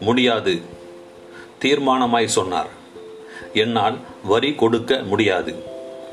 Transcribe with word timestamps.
முடியாது. 0.00 0.60
தீர்மானமாய் 1.64 2.24
சொன்னார். 2.24 2.68
என்னால் 3.54 3.98
வரி 4.24 4.54
கொடுக்க 4.54 4.98
முடியாது. 4.98 5.54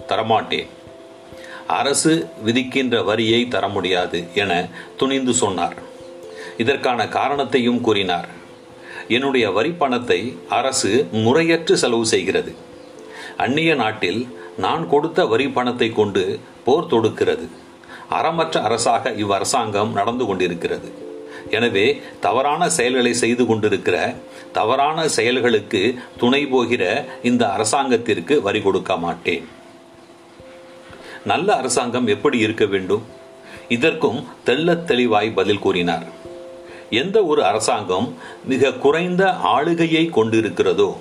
தரமாட்டேன். 0.07 0.67
அரசு 1.67 2.25
விதிக்கின்ற 2.45 3.03
வரியை 3.03 3.47
தர 3.47 3.67
முடியாது 3.67 4.23
என 4.33 4.67
துணிந்து 4.97 5.33
சொன்னார். 5.33 5.75
இதற்கான 6.57 7.07
காரணத்தையும் 7.07 7.81
கூறினார். 7.81 8.29
என்னுடைய 9.07 9.51
வரி 9.51 9.71
பணத்தை 9.71 10.37
அரசு 10.49 11.07
முறையற்று 11.11 11.77
செலவு 11.77 12.05
செய்கிறது. 12.05 12.53
அந்நிய 13.37 13.75
நாட்டில் 13.75 14.27
நான் 14.57 14.89
கொடுத்த 14.89 15.25
வரி 15.25 15.49
பணத்தை 15.49 15.89
கொண்டு 15.89 16.39
போர் 16.65 16.87
தொடுக்கிறது. 16.87 17.47
அறமற்ற 18.09 18.61
அரசாக 18.61 19.09
இவ்வரசாங்கம் 19.09 19.91
நடந்து 19.91 20.25
கொண்டிருக்கிறது. 20.25 20.91
எனவே 21.49 22.01
தவறான 22.19 22.69
செயல்களை 22.69 23.13
செய்து 23.13 23.45
கொண்டிருக்கிற 23.45 24.13
தவறான 24.51 25.07
செயல்களுக்கு 25.07 25.95
துணை 26.17 26.45
போகிற 26.45 27.05
இந்த 27.23 27.49
அரசாங்கத்திற்கு 27.49 28.41
வரி 28.41 28.61
கொடுக்க 28.61 28.97
மாட்டேன். 28.97 29.47
நல்ல 31.25 31.55
அரசாங்கம் 31.55 32.07
எப்படி 32.07 32.37
இருக்க 32.37 32.65
வேண்டும்? 32.65 33.03
இதற்கும் 33.69 34.27
தெள்ளத் 34.43 34.87
தெளிவாய் 34.87 35.31
பதில் 35.31 35.59
கூறினார். 35.59 36.17
எந்த 36.89 37.23
ஒரு 37.23 37.45
அரசாங்கம் 37.45 38.17
மிக 38.45 38.73
குறைந்த 38.73 39.33
ஆளுகையை 39.33 40.09
கொண்டிருக்கிறதோ 40.09 40.95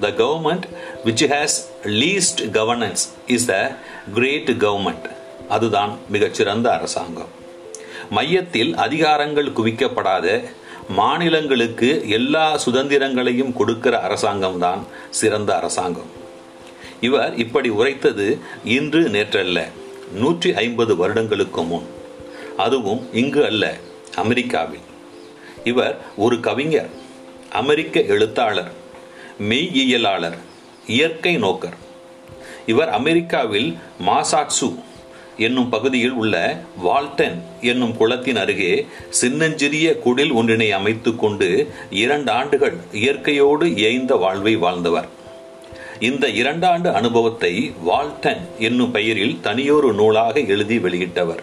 the 0.00 0.08
government 0.08 0.62
which 1.04 1.26
has 1.26 1.66
least 1.82 2.40
governance 2.40 3.08
is 3.26 3.46
the 3.46 3.76
great 4.14 4.50
government 4.50 5.20
அதுதான் 5.48 5.98
மிகச்சிறந்த 6.08 6.72
அரசாங்கம். 6.72 7.28
மையத்தில் 8.10 8.74
அதிகாரங்கள் 8.74 9.52
குவிக்கப்படாத 9.52 10.50
மாநிலங்களுக்கு 10.88 12.08
எல்லா 12.08 12.60
சுதந்திரங்களையும் 12.66 13.52
கொடுக்கிற 13.52 14.08
அரசாங்கம்தான் 14.08 14.78
சிறந்த 15.10 15.56
அரசாங்கம். 15.56 16.10
இவர் 17.00 17.36
இப்படி 17.36 17.68
உரைத்தது 17.68 18.38
இன்று 18.64 19.00
நேற்றல்ல 19.00 19.68
நூற்றி 20.14 20.54
ஐம்பது 20.54 20.96
வருடங்களுக்கு 20.96 21.62
முன். 21.62 21.86
அதுவும் 22.56 23.08
இங்கு 23.12 23.44
அல்ல 23.44 23.76
அமெரிக்காவில். 24.14 24.80
இவர் 25.64 25.98
ஒரு 26.16 26.40
கவிஞர் 26.40 26.90
அமெரிக்க 27.52 28.00
எழுத்தாளர் 28.00 28.72
மெய்யியலாளர் 29.40 30.36
இயற்கை 30.86 31.36
நோக்கர். 31.36 31.76
இவர் 32.66 32.88
அமெரிக்காவில் 32.88 33.78
மாசாட்சு 34.06 34.82
என்னும் 35.42 35.68
பகுதியில் 35.68 36.16
உள்ள 36.22 36.36
வால்டன் 36.84 37.36
என்னும் 37.60 37.96
குளத்தின் 37.96 38.36
அருகே 38.36 38.72
சின்னஞ்சிறிய 39.20 39.88
குடில் 40.04 40.32
ஒன்றினை 40.32 40.68
அமைத்துக் 40.72 41.18
கொண்டு 41.18 41.48
இரண்டு 41.90 42.30
ஆண்டுகள் 42.30 42.76
இயற்கையோடு 42.92 43.66
ஏய்ந்த 43.88 44.18
வாழ்வை 44.18 44.54
வாழ்ந்தவர். 44.56 45.08
இந்த 46.00 46.26
இரண்டாண்டு 46.42 46.88
அனுபவத்தை 46.92 47.52
வால்டன் 47.88 48.42
என்னும் 48.58 48.90
பெயரில் 48.90 49.38
தனியொரு 49.42 49.92
நூலாக 49.92 50.40
எழுதி 50.40 50.78
வெளியிட்டவர். 50.78 51.42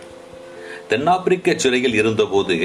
தென்னாப்பிரிக்க 0.89 1.53
சிறையில் 1.55 1.93
இருந்தபோது 1.93 2.57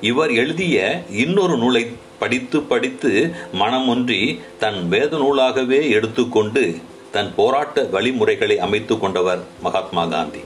இவர் 0.00 0.32
எழுதிய 0.34 1.02
இன்னொரு 1.10 1.56
நூலை 1.56 1.84
படித்து 2.18 2.60
படித்து 2.60 3.12
மனமொன்றி 3.54 4.22
தன் 4.58 4.88
வேத 4.88 5.12
நூலாகவே 5.16 5.80
எடுத்துக்கொண்டு 5.90 6.64
தன் 7.10 7.30
போராட்ட 7.36 7.82
வழிமுறைகளை 7.82 8.58
அமைத்துக் 8.58 9.00
கொண்டவர் 9.00 9.40
Mahatma 9.62 10.04
Gandhi. 10.06 10.40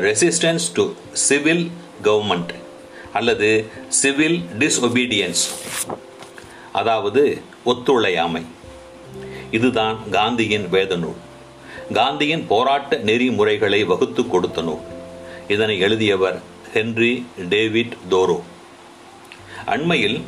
Resistance 0.00 0.66
to 0.74 0.84
civil 1.12 1.70
government 2.02 2.54
அல்லது 3.12 3.64
சிவில் 3.88 4.42
டிஸ்ஒபீடியன்ஸ் 4.58 5.44
அதாவது 6.72 7.40
ஒத்துழையாமை. 7.64 8.42
இதுதான் 9.50 9.98
காந்தியின் 10.10 10.68
வேத 10.68 10.96
நூல். 10.96 11.14
காந்தியின் 11.92 12.46
போராட்ட 12.46 12.96
நெறிமுறைகளை 12.96 13.84
வகுத்து 13.84 14.26
கொடுத்த 14.26 14.62
நூல். 14.62 14.84
இதனை 15.48 15.78
எழுதியவர் 15.78 16.42
ஹென்றி 16.72 17.26
டேவிட் 17.48 17.96
தோரோ. 18.10 18.40
அண்மையில் 19.66 20.22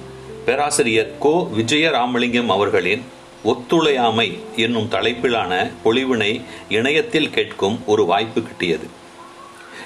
பேராசிரியர் 0.45 1.19
கோ 1.19 1.49
விஜயராமலிங்கம் 1.57 2.47
அவர்களின் 2.47 3.03
ஒத்துழையாமை 3.45 4.39
என்னும் 4.57 4.91
தலைப்பிலான 4.91 5.71
பொழிவினை 5.85 6.43
இணையத்தில் 6.69 7.31
கேட்கும் 7.31 7.81
ஒரு 7.87 8.05
வாய்ப்பு 8.05 8.41
கிட்டியது. 8.41 8.87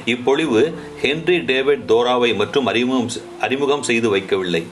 இப்பொழிவு 0.05 0.79
ஹென்றி 1.01 1.39
டேவிட் 1.39 1.87
தோராவை 1.87 2.35
மற்றும் 2.35 2.67
அறிமுகம் 2.67 3.11
அறிமுகம் 3.41 3.83
செய்து 3.83 4.17
வைக்கவில்லை. 4.17 4.63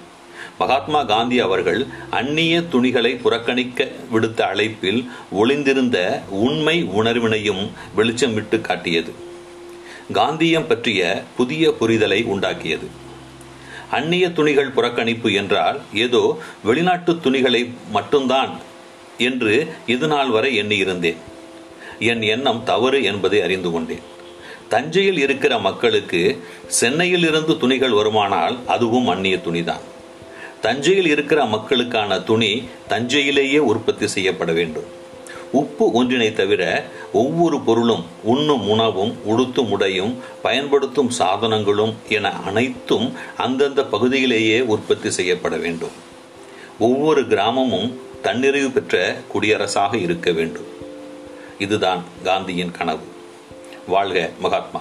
மகாத்மா 0.58 1.02
காந்தி 1.02 1.38
அவர்கள் 1.38 1.86
அந்நிய 2.10 2.62
துணிகளை 2.62 3.14
புறக்கணிக்க 3.14 3.88
விடுத்த 4.12 4.40
அழைப்பில் 4.40 5.10
ஒளிந்திருந்த 5.30 6.22
உண்மை 6.28 6.84
உணர்வினையும் 6.84 7.70
வெளிச்சமிட்டு 7.96 8.60
காட்டியது. 8.60 9.12
காந்தியம் 10.12 10.66
பற்றிய 10.66 11.24
புதிய 11.36 11.74
புரிதலை 11.80 12.24
உண்டாக்கியது. 12.24 12.86
அந்நிய 13.90 14.30
துணிகள் 14.30 14.74
புறக்கணிப்பு 14.76 15.32
என்றால் 15.32 15.80
ஏதோ 15.94 16.38
வெளிநாட்டு 16.64 17.20
துணிகளை 17.20 17.70
மட்டும்தான் 17.90 18.58
என்று 19.18 19.72
இதுநாள் 19.86 20.28
வரை 20.28 20.62
எண்ணியிருந்தேன். 20.62 21.16
என் 21.98 22.22
எண்ணம் 22.22 22.64
தவறு 22.64 23.02
என்பதை 23.02 23.42
அறிந்து 23.42 23.70
கொண்டேன். 23.70 24.18
தஞ்சையில் 24.70 25.18
இருக்கிற 25.18 25.58
மக்களுக்கு 25.58 26.20
சென்னையில் 26.66 27.28
இருந்து 27.28 27.58
துணிகள் 27.58 27.92
வருமானால் 27.92 28.56
அதுவும் 28.66 29.08
அந்நிய 29.08 29.36
துணிதான். 29.36 29.84
தஞ்சையில் 30.60 31.06
இருக்கிற 31.06 31.44
மக்களுக்கான 31.44 32.20
துணி 32.20 32.68
தஞ்சையிலேயே 32.88 33.58
உற்பத்தி 33.58 34.06
செய்யப்பட 34.06 34.52
வேண்டும். 34.52 34.88
உப்பு 35.52 35.90
ஒன்றினை 35.92 36.32
தவிர 36.32 36.84
ஒவ்வொரு 37.12 37.60
பொருளும் 37.60 38.04
உண்ணும் 38.22 38.68
உணவும் 38.68 39.12
உடுத்தும் 39.26 39.70
உடையும் 39.70 40.18
பயன்படுத்தும் 40.42 41.10
சாதனங்களும் 41.18 41.94
என 42.08 42.32
அனைத்தும் 42.32 43.12
அந்தந்த 43.36 43.84
பகுதியிலேயே 43.84 44.60
உற்பத்தி 44.60 45.10
செய்யப்பட 45.10 45.56
வேண்டும். 45.56 45.96
ஒவ்வொரு 46.78 47.26
கிராமமும் 47.26 47.98
தன்னிறைவு 48.22 48.70
பெற்ற 48.70 49.16
குடியரசாக 49.34 49.94
இருக்க 49.94 50.30
வேண்டும். 50.32 50.68
இதுதான் 51.58 52.02
காந்தியின் 52.24 52.70
கனவு. 52.70 53.09
வாழ்க 53.86 54.30
மகாத்மா. 54.38 54.80